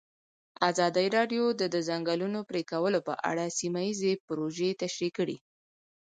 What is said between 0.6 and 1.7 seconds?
ازادي راډیو د